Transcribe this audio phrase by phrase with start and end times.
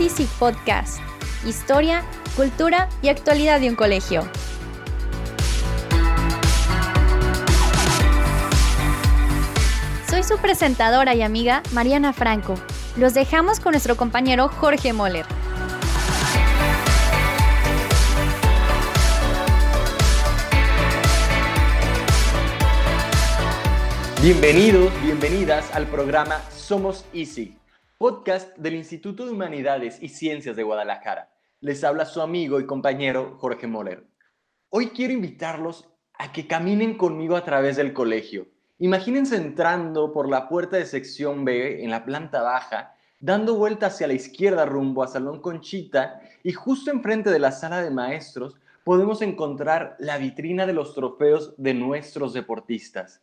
[0.00, 1.00] Easy Podcast.
[1.44, 2.04] Historia,
[2.36, 4.22] cultura y actualidad de un colegio.
[10.08, 12.54] Soy su presentadora y amiga Mariana Franco.
[12.96, 15.26] Los dejamos con nuestro compañero Jorge Moller.
[24.22, 27.56] Bienvenidos, bienvenidas al programa Somos Easy,
[27.98, 31.32] podcast del Instituto de Humanidades y Ciencias de Guadalajara.
[31.60, 34.06] Les habla su amigo y compañero Jorge Moller.
[34.70, 38.46] Hoy quiero invitarlos a que caminen conmigo a través del colegio.
[38.78, 44.06] Imagínense entrando por la puerta de sección B en la planta baja, dando vuelta hacia
[44.06, 48.54] la izquierda rumbo a Salón Conchita y justo enfrente de la sala de maestros
[48.84, 53.22] podemos encontrar la vitrina de los trofeos de nuestros deportistas.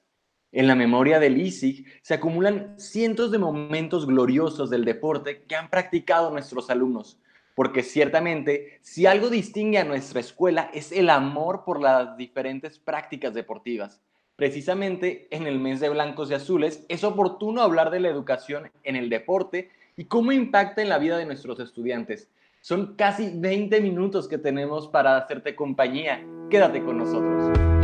[0.55, 5.69] En la memoria del ISIG se acumulan cientos de momentos gloriosos del deporte que han
[5.69, 7.19] practicado nuestros alumnos,
[7.55, 13.33] porque ciertamente si algo distingue a nuestra escuela es el amor por las diferentes prácticas
[13.33, 14.01] deportivas.
[14.37, 18.95] Precisamente en el mes de blancos y azules es oportuno hablar de la educación en
[18.95, 22.29] el deporte y cómo impacta en la vida de nuestros estudiantes.
[22.61, 26.25] Son casi 20 minutos que tenemos para hacerte compañía.
[26.49, 27.74] Quédate con nosotros.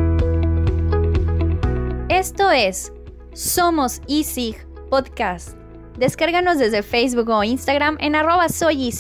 [2.22, 2.94] Esto es
[3.34, 4.56] Somos ISIG
[4.92, 5.58] Podcast.
[5.98, 8.94] Descárganos desde Facebook o Instagram en arroba soy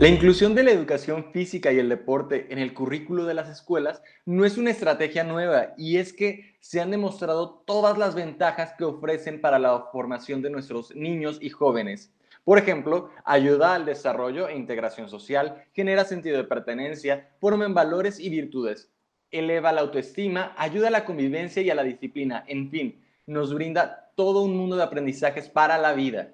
[0.00, 4.02] La inclusión de la educación física y el deporte en el currículo de las escuelas
[4.26, 8.82] no es una estrategia nueva y es que se han demostrado todas las ventajas que
[8.82, 12.12] ofrecen para la formación de nuestros niños y jóvenes.
[12.42, 18.28] Por ejemplo, ayuda al desarrollo e integración social, genera sentido de pertenencia, forma valores y
[18.28, 18.90] virtudes
[19.30, 24.10] eleva la autoestima, ayuda a la convivencia y a la disciplina, en fin, nos brinda
[24.16, 26.30] todo un mundo de aprendizajes para la vida.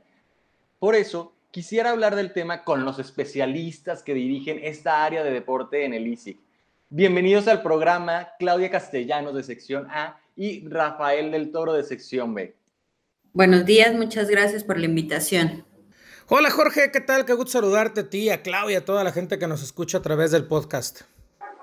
[0.78, 5.84] Por eso, quisiera hablar del tema con los especialistas que dirigen esta área de deporte
[5.84, 6.38] en el ISIC.
[6.88, 12.54] Bienvenidos al programa Claudia Castellanos de sección A y Rafael del Toro de sección B.
[13.32, 15.64] Buenos días, muchas gracias por la invitación.
[16.28, 17.24] Hola Jorge, ¿qué tal?
[17.24, 20.02] Qué gusto saludarte a ti, a Claudia, a toda la gente que nos escucha a
[20.02, 21.02] través del podcast.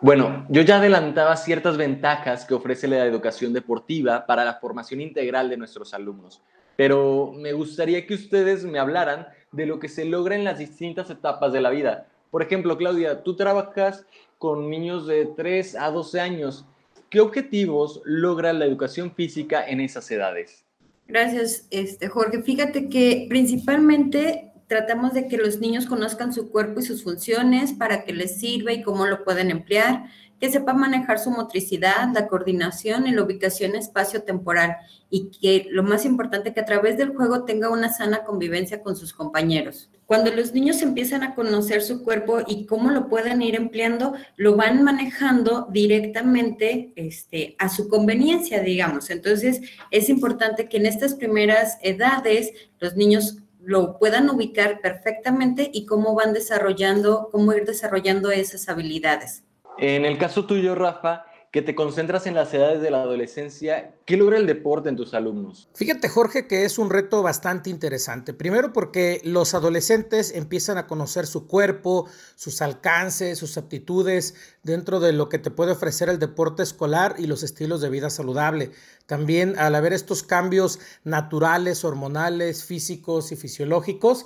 [0.04, 5.50] Bueno, yo ya adelantaba ciertas ventajas que ofrece la educación deportiva para la formación integral
[5.50, 6.42] de nuestros alumnos,
[6.76, 11.10] pero me gustaría que ustedes me hablaran de lo que se logra en las distintas
[11.10, 12.08] etapas de la vida.
[12.32, 14.06] Por ejemplo, Claudia, tú trabajas
[14.40, 16.66] con niños de 3 a 12 años.
[17.10, 20.66] ¿Qué objetivos logra la educación física en esas edades?
[21.08, 22.44] Gracias, este, Jorge.
[22.44, 28.04] Fíjate que principalmente tratamos de que los niños conozcan su cuerpo y sus funciones, para
[28.04, 30.06] que les sirva y cómo lo pueden emplear,
[30.40, 34.78] que sepan manejar su motricidad, la coordinación y la ubicación espacio-temporal
[35.12, 38.96] y que lo más importante, que a través del juego tenga una sana convivencia con
[38.96, 39.92] sus compañeros.
[40.08, 44.56] Cuando los niños empiezan a conocer su cuerpo y cómo lo pueden ir empleando, lo
[44.56, 49.12] van manejando directamente este, a su conveniencia, digamos.
[49.12, 55.86] Entonces, es importante que en estas primeras edades los niños lo puedan ubicar perfectamente y
[55.86, 59.44] cómo van desarrollando, cómo ir desarrollando esas habilidades.
[59.78, 64.18] En el caso tuyo, Rafa, que te concentras en las edades de la adolescencia, ¿qué
[64.18, 65.70] logra el deporte en tus alumnos?
[65.76, 68.34] Fíjate, Jorge, que es un reto bastante interesante.
[68.34, 74.34] Primero porque los adolescentes empiezan a conocer su cuerpo, sus alcances, sus aptitudes
[74.64, 78.10] dentro de lo que te puede ofrecer el deporte escolar y los estilos de vida
[78.10, 78.72] saludable.
[79.06, 84.26] También al haber estos cambios naturales, hormonales, físicos y fisiológicos,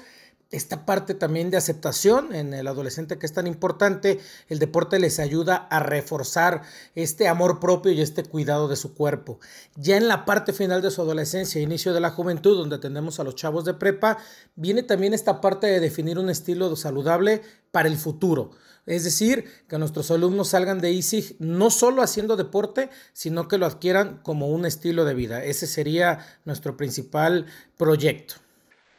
[0.51, 5.19] esta parte también de aceptación en el adolescente que es tan importante, el deporte les
[5.19, 6.61] ayuda a reforzar
[6.95, 9.39] este amor propio y este cuidado de su cuerpo.
[9.75, 13.23] Ya en la parte final de su adolescencia, inicio de la juventud, donde tenemos a
[13.23, 14.17] los chavos de prepa,
[14.55, 17.41] viene también esta parte de definir un estilo saludable
[17.71, 18.51] para el futuro.
[18.85, 23.65] Es decir, que nuestros alumnos salgan de ISIG no solo haciendo deporte, sino que lo
[23.65, 25.43] adquieran como un estilo de vida.
[25.43, 28.35] Ese sería nuestro principal proyecto.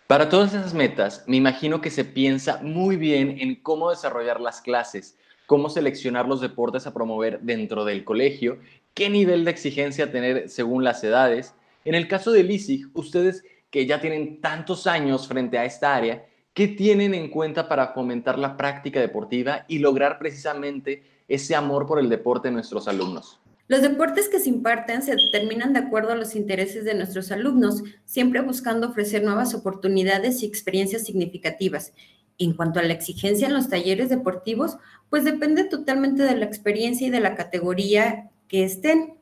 [0.09, 4.63] Para todas esas metas, me imagino que se piensa muy bien en cómo desarrollar las
[4.63, 8.59] clases, cómo seleccionar los deportes a promover dentro del colegio,
[8.95, 11.55] qué nivel de exigencia tener según las edades.
[11.85, 16.25] En el caso del ISIG, ustedes que ya tienen tantos años frente a esta área,
[16.55, 21.99] ¿qué tienen en cuenta para fomentar la práctica deportiva y lograr precisamente ese amor por
[21.99, 23.43] el deporte en nuestros alumnos?
[23.69, 27.83] Los deportes que se imparten se determinan de acuerdo a los intereses de nuestros alumnos,
[28.07, 31.93] siempre buscando ofrecer nuevas oportunidades y experiencias significativas.
[32.39, 34.79] En cuanto a la exigencia en los talleres deportivos,
[35.11, 39.19] pues depende totalmente de la experiencia y de la categoría que estén.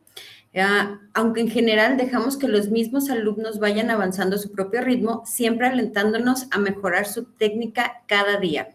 [1.12, 5.66] aunque en general dejamos que los mismos alumnos vayan avanzando a su propio ritmo, siempre
[5.66, 8.68] alentándonos a mejorar su técnica cada día.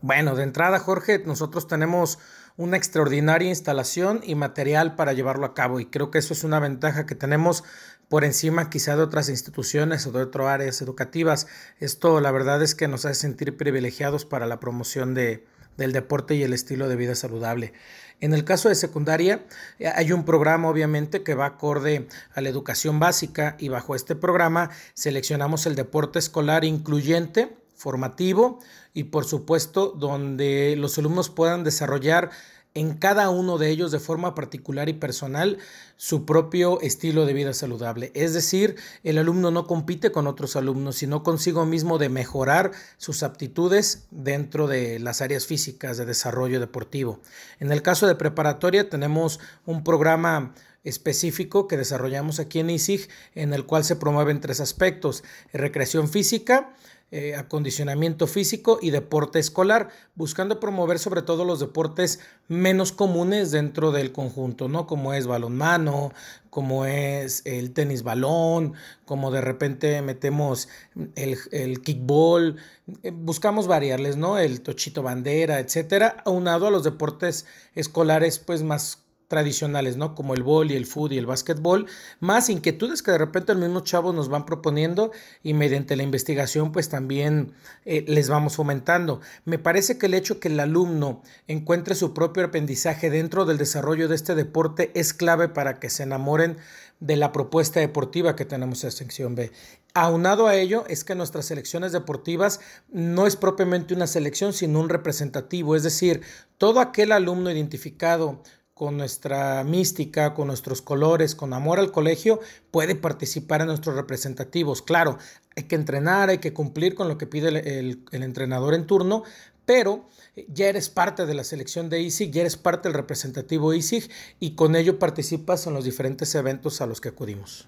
[0.00, 2.18] Bueno, de entrada, Jorge, nosotros tenemos
[2.58, 6.58] una extraordinaria instalación y material para llevarlo a cabo y creo que eso es una
[6.58, 7.64] ventaja que tenemos
[8.08, 11.46] por encima quizá de otras instituciones o de otras áreas educativas.
[11.78, 15.46] Esto la verdad es que nos hace sentir privilegiados para la promoción de,
[15.76, 17.72] del deporte y el estilo de vida saludable.
[18.20, 19.46] En el caso de secundaria,
[19.78, 24.16] eh, hay un programa obviamente que va acorde a la educación básica y bajo este
[24.16, 28.58] programa seleccionamos el deporte escolar incluyente, formativo
[28.92, 32.30] y por supuesto donde los alumnos puedan desarrollar
[32.74, 35.58] en cada uno de ellos de forma particular y personal
[35.96, 38.12] su propio estilo de vida saludable.
[38.14, 43.22] Es decir, el alumno no compite con otros alumnos, sino consigo mismo de mejorar sus
[43.22, 47.20] aptitudes dentro de las áreas físicas de desarrollo deportivo.
[47.58, 50.54] En el caso de preparatoria tenemos un programa
[50.84, 56.74] específico que desarrollamos aquí en ISIG en el cual se promueven tres aspectos, recreación física,
[57.10, 63.92] eh, acondicionamiento físico y deporte escolar, buscando promover sobre todo los deportes menos comunes dentro
[63.92, 64.86] del conjunto, ¿no?
[64.86, 66.12] Como es balonmano,
[66.50, 68.74] como es el tenis balón,
[69.06, 70.68] como de repente metemos
[71.14, 72.56] el, el kickball,
[73.02, 74.38] eh, buscamos variarles, ¿no?
[74.38, 80.14] El tochito bandera, etcétera, aunado a los deportes escolares, pues más tradicionales, ¿no?
[80.14, 81.86] Como el bol y el fútbol y el básquetbol,
[82.18, 86.72] más inquietudes que de repente los mismos chavos nos van proponiendo y mediante la investigación
[86.72, 87.52] pues también
[87.84, 89.20] eh, les vamos fomentando.
[89.44, 94.08] Me parece que el hecho que el alumno encuentre su propio aprendizaje dentro del desarrollo
[94.08, 96.56] de este deporte es clave para que se enamoren
[97.00, 99.52] de la propuesta deportiva que tenemos en sección B.
[99.94, 104.88] Aunado a ello es que nuestras selecciones deportivas no es propiamente una selección, sino un
[104.88, 106.22] representativo, es decir,
[106.56, 108.42] todo aquel alumno identificado
[108.78, 112.38] con nuestra mística, con nuestros colores, con amor al colegio,
[112.70, 114.82] puede participar en nuestros representativos.
[114.82, 115.18] Claro,
[115.56, 117.48] hay que entrenar, hay que cumplir con lo que pide
[117.80, 119.24] el, entrenador en turno,
[119.66, 120.06] pero
[120.46, 124.08] ya eres parte de la selección de ISIG, ya eres parte del representativo ISIG
[124.38, 127.66] y con ello participas en los diferentes eventos a los que acudimos.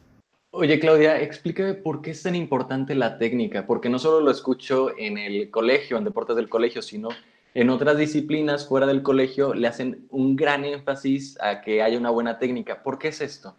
[0.52, 4.96] Oye, Claudia, explícame por qué es tan importante la técnica, porque no solo lo escucho
[4.96, 7.08] en el colegio, en deportes del colegio, sino
[7.54, 12.10] en otras disciplinas fuera del colegio le hacen un gran énfasis a que haya una
[12.10, 12.82] buena técnica.
[12.82, 13.56] ¿Por qué es esto?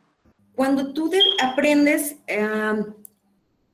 [0.56, 1.12] Cuando tú
[1.42, 2.86] aprendes a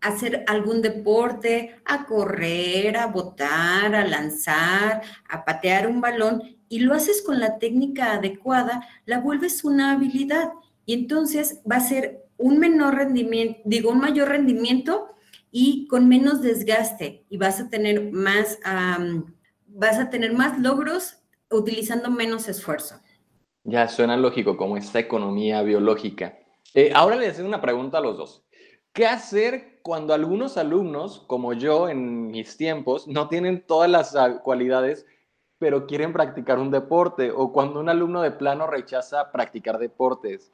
[0.02, 6.94] hacer algún deporte, a correr, a botar, a lanzar, a patear un balón, y lo
[6.94, 10.52] haces con la técnica adecuada, la vuelves una habilidad.
[10.86, 15.10] Y entonces va a ser un menor rendimiento, digo, un mayor rendimiento
[15.52, 18.60] y con menos desgaste y vas a tener más
[19.78, 21.18] vas a tener más logros
[21.52, 22.96] utilizando menos esfuerzo.
[23.64, 26.40] Ya suena lógico como esta economía biológica.
[26.74, 28.44] Eh, ahora les hago una pregunta a los dos.
[28.92, 35.06] ¿Qué hacer cuando algunos alumnos, como yo en mis tiempos, no tienen todas las cualidades,
[35.60, 37.30] pero quieren practicar un deporte?
[37.30, 40.52] O cuando un alumno de plano rechaza practicar deportes.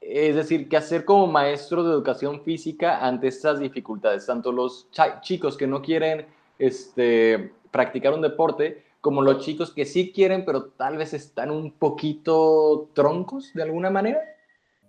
[0.00, 4.26] Es decir, ¿qué hacer como maestro de educación física ante estas dificultades?
[4.26, 4.88] Tanto los
[5.20, 6.26] chicos que no quieren
[6.58, 11.70] este, practicar un deporte, como los chicos que sí quieren, pero tal vez están un
[11.70, 14.18] poquito troncos de alguna manera?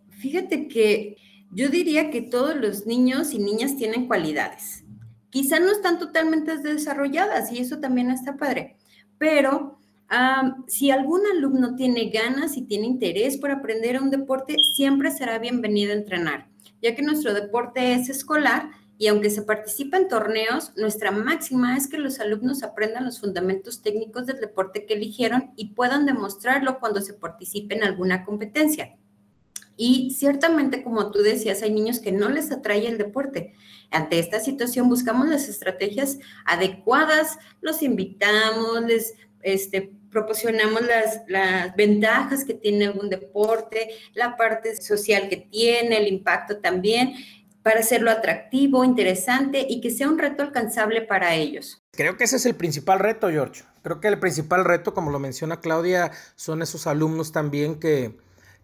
[0.09, 1.17] Fíjate que
[1.51, 4.83] yo diría que todos los niños y niñas tienen cualidades.
[5.29, 8.77] Quizá no están totalmente desarrolladas y eso también está padre,
[9.17, 9.77] pero
[10.67, 15.91] si algún alumno tiene ganas y tiene interés por aprender un deporte, siempre será bienvenido
[15.91, 16.47] a entrenar,
[16.81, 21.87] ya que nuestro deporte es escolar y aunque se participa en torneos, nuestra máxima es
[21.87, 27.01] que los alumnos aprendan los fundamentos técnicos del deporte que eligieron y puedan demostrarlo cuando
[27.01, 28.95] se participe en alguna competencia.
[29.75, 33.53] Y ciertamente, como tú decías, hay niños que no les atrae el deporte.
[33.91, 39.13] Ante esta situación buscamos las estrategias adecuadas, los invitamos, les
[39.43, 46.07] este, proporcionamos las, las, ventajas que tiene algún deporte, la parte social que tiene, el
[46.07, 47.13] impacto también,
[47.67, 51.83] para hacerlo atractivo, interesante y que sea un reto alcanzable para ellos.
[51.91, 53.65] Creo que ese es el principal reto, George.
[53.81, 58.15] Creo que el principal reto, como lo menciona Claudia, son esos alumnos también que,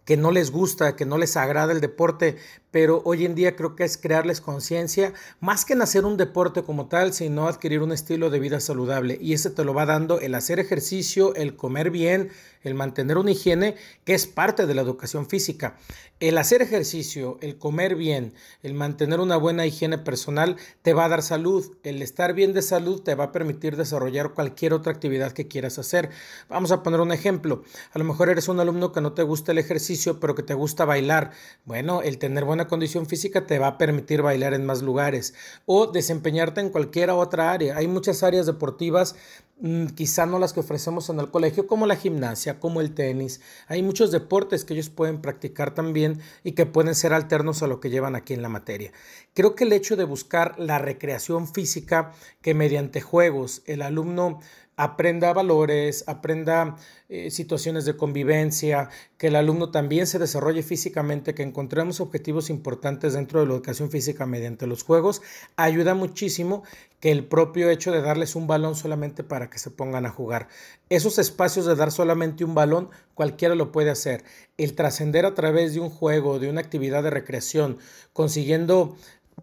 [0.05, 2.37] que no les gusta, que no les agrada el deporte,
[2.73, 6.63] pero hoy en día creo que es crearles conciencia, más que en hacer un deporte
[6.63, 9.19] como tal, sino adquirir un estilo de vida saludable.
[9.21, 12.31] Y ese te lo va dando el hacer ejercicio, el comer bien,
[12.63, 13.75] el mantener una higiene,
[14.05, 15.77] que es parte de la educación física.
[16.19, 21.09] El hacer ejercicio, el comer bien, el mantener una buena higiene personal, te va a
[21.09, 21.75] dar salud.
[21.83, 25.77] El estar bien de salud te va a permitir desarrollar cualquier otra actividad que quieras
[25.77, 26.09] hacer.
[26.49, 27.63] Vamos a poner un ejemplo.
[27.91, 30.53] A lo mejor eres un alumno que no te gusta el ejercicio, pero que te
[30.53, 31.31] gusta bailar.
[31.65, 35.33] Bueno, el tener buena condición física te va a permitir bailar en más lugares
[35.65, 37.77] o desempeñarte en cualquier otra área.
[37.77, 39.15] Hay muchas áreas deportivas
[39.59, 43.39] Mm, quizá no las que ofrecemos en el colegio, como la gimnasia, como el tenis.
[43.67, 47.79] Hay muchos deportes que ellos pueden practicar también y que pueden ser alternos a lo
[47.79, 48.91] que llevan aquí en la materia.
[49.33, 54.41] Creo que el hecho de buscar la recreación física, que mediante juegos el alumno
[54.75, 56.75] aprenda valores, aprenda
[57.09, 63.13] eh, situaciones de convivencia, que el alumno también se desarrolle físicamente, que encontremos objetivos importantes
[63.13, 65.21] dentro de la educación física mediante los juegos,
[65.55, 66.63] ayuda muchísimo
[66.99, 70.47] que el propio hecho de darles un balón solamente para que se pongan a jugar.
[70.89, 74.23] Esos espacios de dar solamente un balón, cualquiera lo puede hacer.
[74.57, 77.77] El trascender a través de un juego, de una actividad de recreación,
[78.13, 78.95] consiguiendo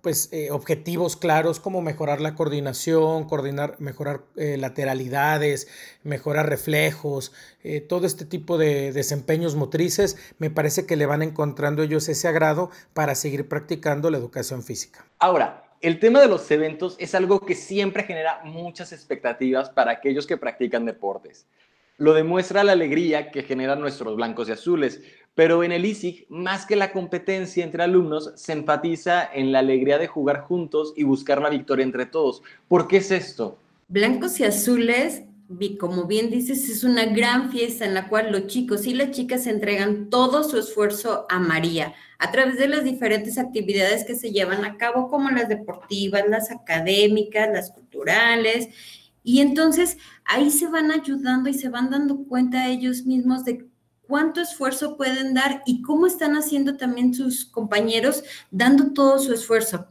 [0.03, 5.69] pues, eh, objetivos claros como mejorar la coordinación, coordinar, mejorar eh, lateralidades,
[6.03, 7.33] mejorar reflejos,
[7.63, 12.29] eh, todo este tipo de desempeños motrices, me parece que le van encontrando ellos ese
[12.29, 15.05] agrado para seguir practicando la educación física.
[15.19, 20.27] Ahora, el tema de los eventos es algo que siempre genera muchas expectativas para aquellos
[20.27, 21.47] que practican deportes.
[21.97, 25.03] Lo demuestra la alegría que generan nuestros blancos y azules,
[25.35, 29.99] pero en el ISIG, más que la competencia entre alumnos, se enfatiza en la alegría
[29.99, 32.43] de jugar juntos y buscar la victoria entre todos.
[32.69, 33.59] ¿Por qué es esto?
[33.89, 35.23] Blancos y azules,
[35.79, 39.47] como bien dices, es una gran fiesta en la cual los chicos y las chicas
[39.47, 44.65] entregan todo su esfuerzo a María a través de las diferentes actividades que se llevan
[44.65, 48.69] a cabo, como las deportivas, las académicas, las culturales.
[49.25, 53.67] Y entonces ahí se van ayudando y se van dando cuenta ellos mismos de
[54.11, 59.87] cuánto esfuerzo pueden dar y cómo están haciendo también sus compañeros dando todo su esfuerzo.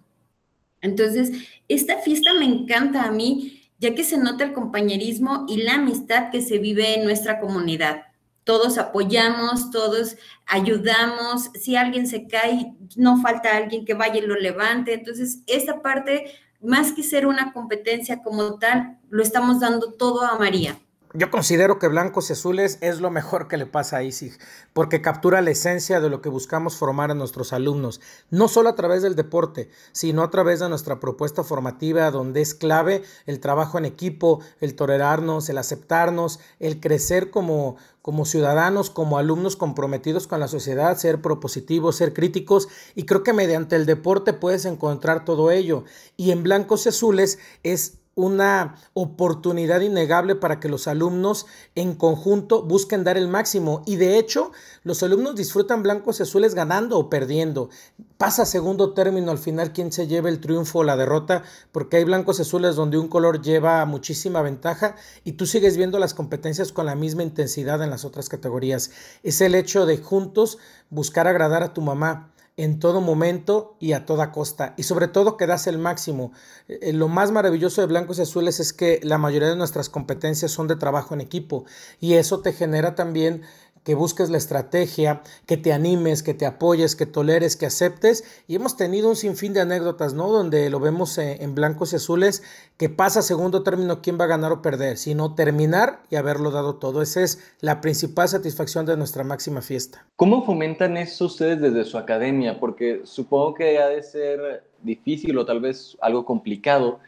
[0.82, 1.32] Entonces,
[1.70, 6.32] esta fiesta me encanta a mí, ya que se nota el compañerismo y la amistad
[6.32, 8.04] que se vive en nuestra comunidad.
[8.44, 11.50] Todos apoyamos, todos ayudamos.
[11.54, 14.94] Si alguien se cae, no falta alguien que vaya y lo levante.
[14.94, 20.38] Entonces, esta parte, más que ser una competencia como tal, lo estamos dando todo a
[20.38, 20.78] María.
[21.16, 24.38] Yo considero que blancos y azules es lo mejor que le pasa a ISIG,
[24.74, 28.00] porque captura la esencia de lo que buscamos formar a nuestros alumnos,
[28.30, 32.54] no solo a través del deporte, sino a través de nuestra propuesta formativa, donde es
[32.54, 39.18] clave el trabajo en equipo, el tolerarnos, el aceptarnos, el crecer como, como ciudadanos, como
[39.18, 44.34] alumnos comprometidos con la sociedad, ser propositivos, ser críticos, y creo que mediante el deporte
[44.34, 45.86] puedes encontrar todo ello.
[46.18, 51.46] Y en blancos y azules es una oportunidad innegable para que los alumnos
[51.76, 53.82] en conjunto busquen dar el máximo.
[53.86, 54.52] Y de hecho,
[54.84, 57.70] los alumnos disfrutan blancos y azules ganando o perdiendo.
[58.18, 62.04] Pasa segundo término al final quién se lleva el triunfo o la derrota, porque hay
[62.04, 66.74] blancos y azules donde un color lleva muchísima ventaja y tú sigues viendo las competencias
[66.74, 68.92] con la misma intensidad en las otras categorías.
[69.24, 70.58] Es el hecho de juntos
[70.90, 74.74] buscar agradar a tu mamá en todo momento y a toda costa.
[74.76, 76.34] Y sobre todo que das el máximo.
[76.68, 80.52] Eh, lo más maravilloso de Blancos y Azules es que la mayoría de nuestras competencias
[80.52, 81.64] son de trabajo en equipo.
[82.02, 83.44] Y eso te genera también
[83.84, 88.24] que busques la estrategia, que te animes, que te apoyes, que toleres, que aceptes.
[88.48, 90.30] Y hemos tenido un sinfín de anécdotas, ¿no?
[90.30, 92.44] Donde lo vemos eh, en blancos y azules,
[92.78, 96.76] que pasa segundo término quién va a ganar o perder, sino terminar y haberlo dado
[96.76, 97.02] todo.
[97.02, 100.06] Esa es la principal satisfacción de nuestra máxima fiesta.
[100.16, 102.60] ¿Cómo fomentan eso ustedes desde su academia?
[102.60, 107.00] Porque supongo que ha de ser difícil o tal vez algo complicado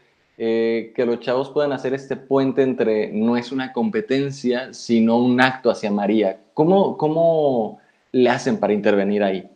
[0.44, 5.40] eh, que los chavos puedan hacer este puente entre no es una competencia, sino un
[5.40, 6.40] acto hacia María.
[6.52, 7.78] ¿Cómo, cómo
[8.10, 9.48] le hacen para intervenir ahí?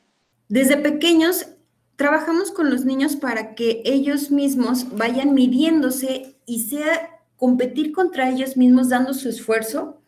[0.48, 1.48] Desde pequeños
[1.96, 8.56] trabajamos con los niños para que ellos mismos vayan midiéndose y sea competir contra ellos
[8.56, 10.00] mismos dando su esfuerzo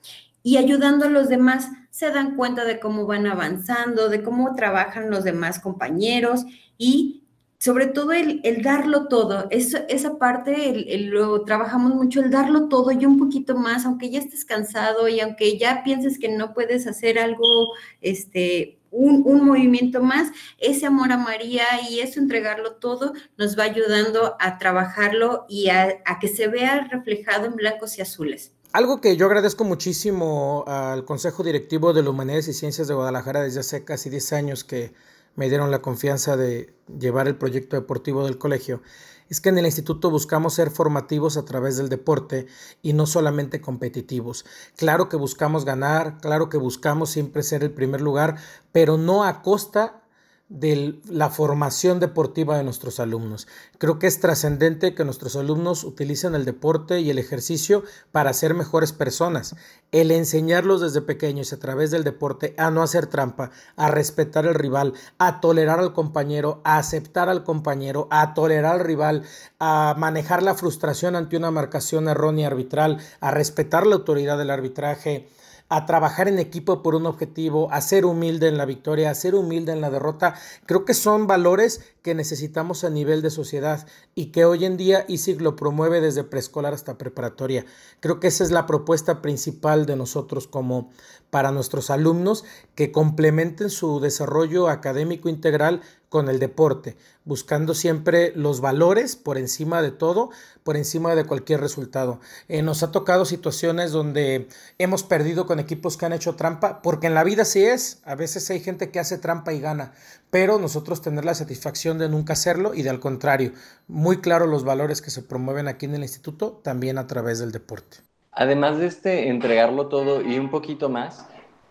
[0.45, 1.69] y ayudando a los demás.
[1.91, 6.45] Se dan cuenta de cómo van avanzando, de cómo trabajan los demás compañeros
[6.79, 7.25] y
[7.59, 13.19] sobre todo el, darlo todo, esa parte lo trabajamos mucho, el darlo todo y un
[13.19, 17.73] poquito más, aunque ya estés cansado y aunque ya pienses que no puedes hacer algo,
[18.01, 24.37] este, un, movimiento más, ese amor a María y eso entregarlo todo nos va ayudando
[24.39, 28.53] a trabajarlo y a, a que se vea reflejado en blancos y azules.
[28.73, 33.43] Algo que yo agradezco muchísimo al Consejo Directivo de la Humanidades y Ciencias de Guadalajara
[33.43, 34.93] desde hace casi 10 años que
[35.39, 38.83] me dieron la confianza de llevar el proyecto deportivo del colegio,
[39.29, 42.49] es que en el instituto buscamos ser formativos a través del deporte
[42.83, 44.45] y no solamente competitivos.
[44.77, 48.39] Claro que buscamos ganar, claro que buscamos siempre ser el primer lugar,
[48.73, 50.03] pero no a costa
[50.49, 53.47] de la formación deportiva de nuestros alumnos.
[53.77, 58.55] Creo que es trascendente que nuestros alumnos utilicen el deporte y el ejercicio para ser
[58.55, 59.57] mejores personas.
[59.93, 64.55] El enseñarlos desde pequeños a través del deporte a no hacer trampa, a respetar al
[64.55, 69.25] rival, a tolerar al compañero, a aceptar al compañero, a tolerar al rival,
[69.59, 75.29] a manejar la frustración ante una marcación errónea arbitral, a respetar la autoridad del arbitraje,
[75.71, 79.35] a trabajar en equipo por un objetivo, a ser humilde en la victoria, a ser
[79.35, 80.35] humilde en la derrota.
[80.65, 85.05] Creo que son valores que necesitamos a nivel de sociedad y que hoy en día
[85.09, 87.67] ISIG lo promueve desde preescolar hasta preparatoria.
[88.01, 90.91] Creo que esa es la propuesta principal de nosotros como
[91.31, 92.45] para nuestros alumnos
[92.79, 99.83] que complementen su desarrollo académico integral con el deporte, buscando siempre los valores por encima
[99.83, 100.31] de todo,
[100.63, 102.21] por encima de cualquier resultado.
[102.47, 104.47] Eh, nos ha tocado situaciones donde
[104.79, 108.15] hemos perdido con equipos que han hecho trampa, porque en la vida sí es, a
[108.15, 109.93] veces hay gente que hace trampa y gana,
[110.31, 113.55] pero nosotros tener la satisfacción de nunca hacerlo y de al contrario,
[113.89, 117.51] muy claro los valores que se promueven aquí en el instituto, también a través del
[117.51, 117.97] deporte.
[118.31, 121.27] Además de este entregarlo todo y un poquito más,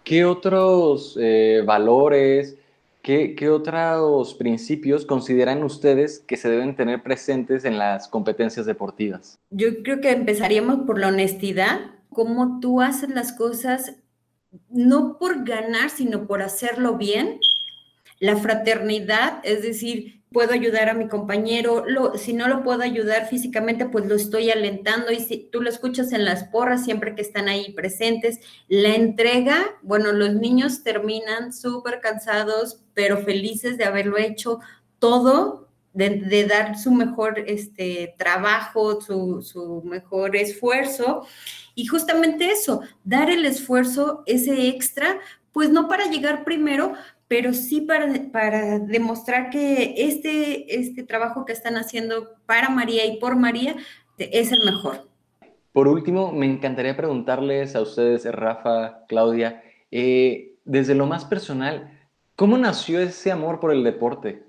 [0.08, 2.56] ¿qué otros eh, valores,
[3.02, 9.40] ¿Qué, otros principios consideran ustedes que se deben tener presentes en las competencias deportivas?
[9.50, 13.96] Yo creo que empezaríamos por la honestidad, cómo tú haces las cosas
[14.70, 17.40] no por ganar, sino por hacerlo bien.
[18.20, 23.86] La fraternidad, es decir, puedo ayudar a mi compañero, si no lo puedo ayudar físicamente,
[23.86, 27.48] pues lo estoy alentando y si tú lo escuchas en las porras siempre que están
[27.48, 34.60] ahí presentes, la entrega, bueno, los niños terminan súper cansados, pero felices de haberlo hecho
[35.00, 41.26] todo, de, dar su mejor este, trabajo, su, su mejor esfuerzo.
[41.74, 45.20] Y justamente eso, dar el esfuerzo, ese extra,
[45.52, 46.94] pues no para llegar primero,
[47.28, 53.20] pero sí para, para demostrar que este, este trabajo que están haciendo para María y
[53.20, 53.76] por María
[54.18, 55.10] es el mejor.
[55.74, 62.58] Por último, me encantaría preguntarles a ustedes, Rafa, Claudia, eh, desde lo más personal, ¿cómo
[62.58, 64.44] nació ese amor por el deporte?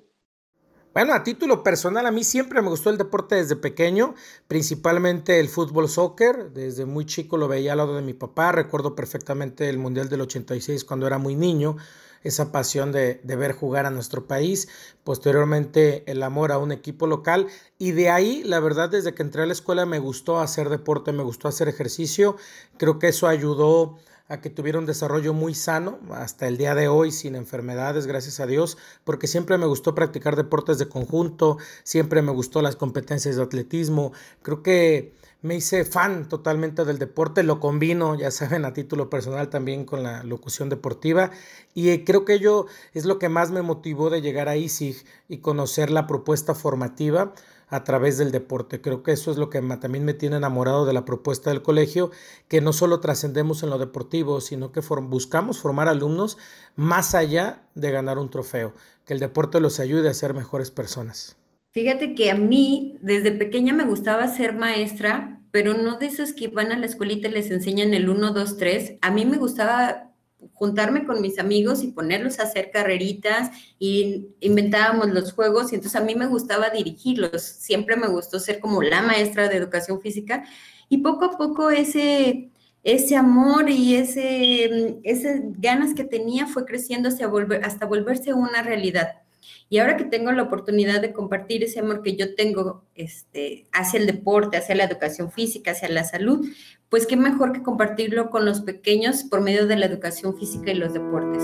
[0.94, 4.14] Bueno, a título personal, a mí siempre me gustó el deporte desde pequeño,
[4.48, 6.50] principalmente el fútbol soccer.
[6.50, 8.50] Desde muy chico lo veía al lado de mi papá.
[8.50, 11.76] Recuerdo perfectamente el Mundial del 86 cuando era muy niño
[12.22, 14.68] esa pasión de, ver jugar a nuestro país,
[15.04, 17.46] posteriormente el amor a un equipo local
[17.78, 21.12] y de ahí, la verdad, desde que entré a la escuela me gustó hacer deporte,
[21.12, 22.36] me gustó hacer ejercicio,
[22.76, 26.88] creo que eso ayudó a que tuviera un desarrollo muy sano hasta el día de
[26.88, 32.20] hoy, sin enfermedades, gracias a Dios, porque siempre me gustó practicar deportes de conjunto, siempre
[32.20, 37.60] me gustó las competencias de atletismo, creo que me hice fan totalmente del deporte, lo
[37.60, 41.30] combino, ya saben, a título personal también con la locución deportiva
[41.74, 45.04] y eh, creo que ello es lo que más me motivó de llegar a ISIG
[45.28, 47.34] y conocer la propuesta formativa
[47.68, 48.80] a través del deporte.
[48.80, 52.10] Creo que eso es lo que también me tiene enamorado de la propuesta del colegio,
[52.48, 56.38] que no solo trascendemos en lo deportivo, sino que buscamos formar alumnos
[56.76, 58.72] más allá de ganar un trofeo,
[59.04, 61.36] que el deporte los ayude a ser mejores personas.
[61.72, 66.48] Fíjate que a mí desde pequeña me gustaba ser maestra, pero no de esos que
[66.48, 68.94] van a la escuelita y les enseñan el 1, 2, 3.
[69.00, 70.12] A mí me gustaba
[70.54, 76.00] juntarme con mis amigos y ponerlos a hacer carreritas y inventábamos los juegos y entonces
[76.00, 77.42] a mí me gustaba dirigirlos.
[77.42, 80.44] Siempre me gustó ser como la maestra de educación física
[80.88, 82.50] y poco a poco ese
[82.84, 89.22] ese amor y ese, esas ganas que tenía fue creciendo hasta volverse una realidad.
[89.70, 94.00] Y ahora que tengo la oportunidad de compartir ese amor que yo tengo este, hacia
[94.00, 96.46] el deporte, hacia la educación física, hacia la salud,
[96.88, 100.74] pues qué mejor que compartirlo con los pequeños por medio de la educación física y
[100.74, 101.42] los deportes.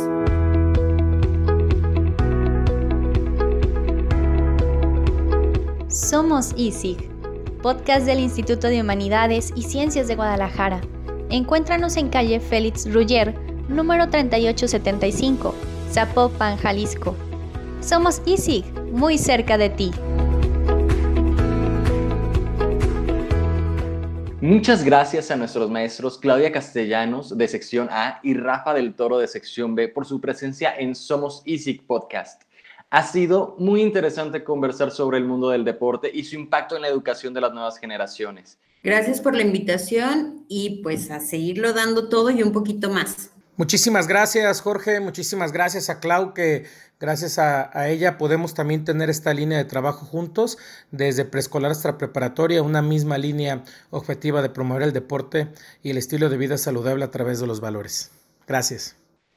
[5.88, 7.10] Somos ISIG,
[7.62, 10.80] podcast del Instituto de Humanidades y Ciencias de Guadalajara.
[11.30, 13.34] Encuéntranos en calle Félix Ruller,
[13.68, 15.54] número 3875,
[15.92, 17.14] Zapopan, Jalisco
[17.84, 19.90] somos ISIG, muy cerca de ti.
[24.40, 29.28] Muchas gracias a nuestros maestros Claudia Castellanos de sección A y Rafa del Toro de
[29.28, 32.42] sección B por su presencia en Somos ISIG Podcast.
[32.90, 36.88] Ha sido muy interesante conversar sobre el mundo del deporte y su impacto en la
[36.88, 38.58] educación de las nuevas generaciones.
[38.82, 43.33] Gracias por la invitación y pues a seguirlo dando todo y un poquito más.
[43.56, 44.98] Muchísimas gracias, Jorge.
[44.98, 46.64] Muchísimas gracias a Clau, que
[46.98, 50.58] gracias a, ella podemos también tener esta línea de trabajo juntos,
[50.90, 55.48] desde preescolar hasta preparatoria, una misma línea objetiva de promover el deporte
[55.84, 58.10] y el estilo de vida saludable a través de los valores.
[58.48, 58.96] Gracias.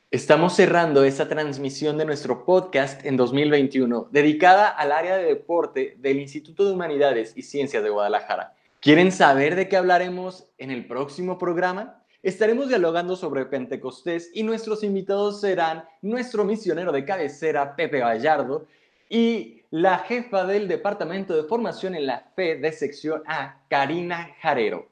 [0.10, 6.20] Estamos cerrando esta transmisión de nuestro podcast en 2021, dedicada al área de deporte del
[6.20, 8.56] Instituto de Humanidades y Ciencias de Guadalajara.
[8.80, 12.04] ¿Quieren saber de qué hablaremos en el próximo programa?
[12.24, 18.66] Estaremos dialogando sobre Pentecostés y nuestros invitados serán nuestro misionero de cabecera, Pepe Gallardo,
[19.08, 24.90] y la jefa del Departamento de Formación en la Fe de Sección A, Karina Jarero.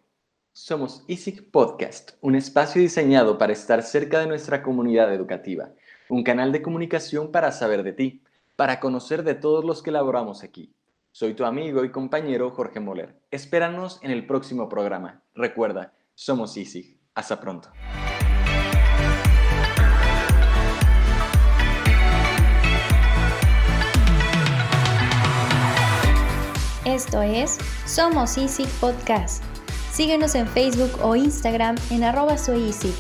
[0.54, 5.72] Somos ISIC Podcast, un espacio diseñado para estar cerca de nuestra comunidad educativa,
[6.08, 8.22] un canal de comunicación para saber de ti,
[8.56, 10.72] para conocer de todos los que laboramos aquí.
[11.12, 13.16] Soy tu amigo y compañero Jorge Moller.
[13.32, 15.24] Espéranos en el próximo programa.
[15.34, 16.95] Recuerda, somos ISIC.
[17.16, 17.70] Hasta pronto.
[26.84, 29.42] Esto es Somos Easy Podcast.
[29.94, 32.94] Síguenos en Facebook o Instagram en arroba soy Easy.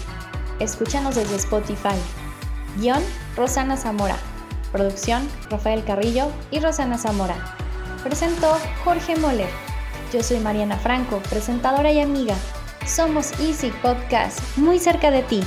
[0.61, 1.97] Escúchanos desde Spotify.
[2.77, 3.03] Guión
[3.35, 4.15] Rosana Zamora.
[4.71, 7.35] Producción Rafael Carrillo y Rosana Zamora.
[8.01, 9.49] Presentó Jorge Moller.
[10.13, 12.35] Yo soy Mariana Franco, presentadora y amiga.
[12.85, 15.41] Somos Easy Podcast, muy cerca de ti.